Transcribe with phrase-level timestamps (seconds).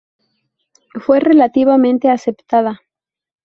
[0.99, 2.81] Fue relativamente aceptada.